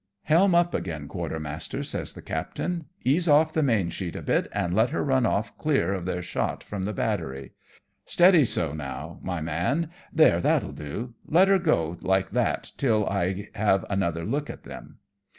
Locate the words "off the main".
3.27-3.91